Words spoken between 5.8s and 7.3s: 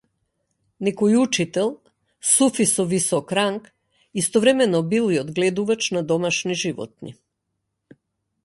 на домашни животни.